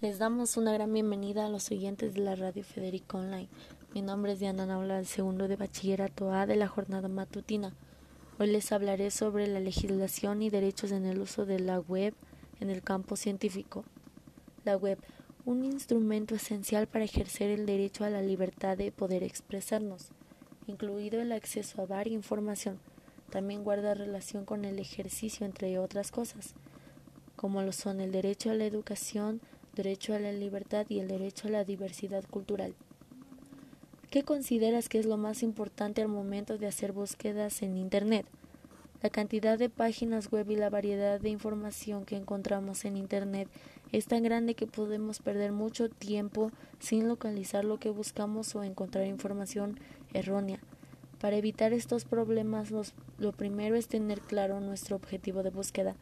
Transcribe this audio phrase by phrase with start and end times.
[0.00, 3.48] Les damos una gran bienvenida a los oyentes de la Radio Federico Online.
[3.92, 7.74] Mi nombre es Diana Naula, del segundo de bachillerato A de la jornada matutina.
[8.38, 12.14] Hoy les hablaré sobre la legislación y derechos en el uso de la web
[12.60, 13.84] en el campo científico.
[14.64, 15.00] La web,
[15.44, 20.10] un instrumento esencial para ejercer el derecho a la libertad de poder expresarnos,
[20.68, 22.78] incluido el acceso a varia información.
[23.30, 26.54] También guarda relación con el ejercicio, entre otras cosas,
[27.34, 29.40] como lo son el derecho a la educación,
[29.78, 32.74] derecho a la libertad y el derecho a la diversidad cultural.
[34.10, 38.26] ¿Qué consideras que es lo más importante al momento de hacer búsquedas en Internet?
[39.02, 43.48] La cantidad de páginas web y la variedad de información que encontramos en Internet
[43.92, 46.50] es tan grande que podemos perder mucho tiempo
[46.80, 49.78] sin localizar lo que buscamos o encontrar información
[50.12, 50.58] errónea.
[51.20, 52.72] Para evitar estos problemas,
[53.18, 55.94] lo primero es tener claro nuestro objetivo de búsqueda.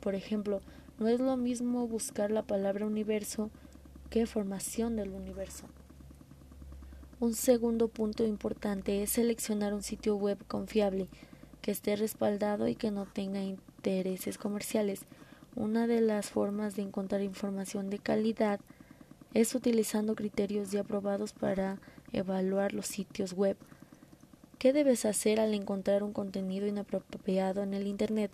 [0.00, 0.62] Por ejemplo,
[0.98, 3.50] no es lo mismo buscar la palabra universo
[4.10, 5.66] que formación del universo.
[7.20, 11.08] Un segundo punto importante es seleccionar un sitio web confiable,
[11.62, 15.00] que esté respaldado y que no tenga intereses comerciales.
[15.56, 18.60] Una de las formas de encontrar información de calidad
[19.34, 21.78] es utilizando criterios ya aprobados para
[22.12, 23.56] evaluar los sitios web.
[24.58, 28.30] ¿Qué debes hacer al encontrar un contenido inapropiado en el Internet?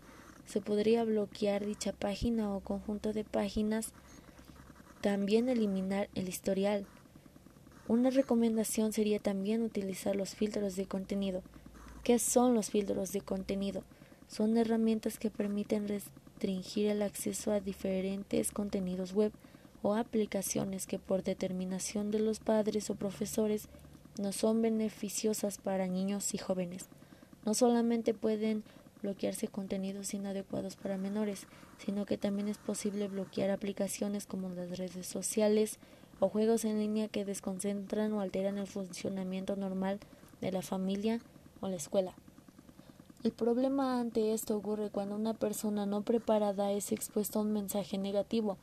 [0.47, 3.93] Se podría bloquear dicha página o conjunto de páginas,
[5.01, 6.87] también eliminar el historial.
[7.89, 11.43] Una recomendación sería también utilizar los filtros de contenido.
[12.03, 13.83] ¿Qué son los filtros de contenido?
[14.27, 19.33] Son herramientas que permiten restringir el acceso a diferentes contenidos web
[19.83, 23.69] o aplicaciones que por determinación de los padres o profesores
[24.19, 26.87] no son beneficiosas para niños y jóvenes.
[27.45, 28.65] No solamente pueden
[29.05, 35.07] bloquearse contenidos inadecuados para menores, sino que también es posible bloquear aplicaciones como las redes
[35.07, 35.79] sociales
[36.21, 40.01] o juegos en línea que desconcentran o alteran el funcionamiento normal
[40.41, 41.21] de la familia
[41.61, 42.15] o la escuela.
[43.23, 47.99] El problema ante esto ocurre cuando una persona no preparada es expuesta a un mensaje
[47.99, 48.57] negativo.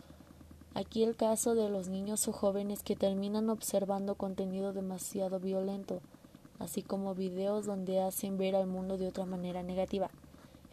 [0.74, 6.02] Aquí el caso de los niños o jóvenes que terminan observando contenido demasiado violento,
[6.58, 10.10] así como videos donde hacen ver al mundo de otra manera negativa.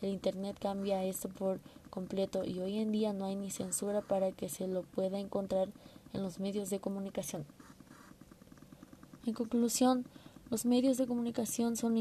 [0.00, 1.60] El Internet cambia esto por
[1.90, 5.68] completo y hoy en día no hay ni censura para que se lo pueda encontrar
[6.12, 7.44] en los medios de comunicación.
[9.26, 10.06] En conclusión,
[10.50, 11.96] los medios de comunicación son,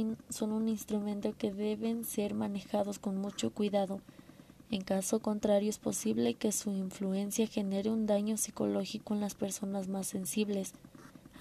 [0.53, 3.99] un instrumento que deben ser manejados con mucho cuidado.
[4.71, 9.89] En caso contrario, es posible que su influencia genere un daño psicológico en las personas
[9.89, 10.73] más sensibles.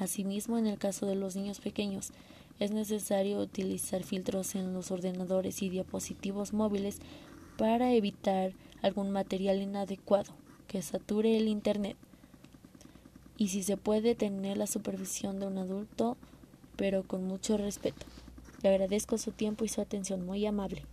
[0.00, 2.10] Asimismo, en el caso de los niños pequeños,
[2.58, 6.98] es necesario utilizar filtros en los ordenadores y diapositivos móviles
[7.56, 8.52] para evitar
[8.82, 10.32] algún material inadecuado
[10.66, 11.96] que sature el Internet.
[13.38, 16.16] Y si se puede tener la supervisión de un adulto,
[16.76, 18.06] pero con mucho respeto.
[18.62, 20.84] Le agradezco su tiempo y su atención muy amable.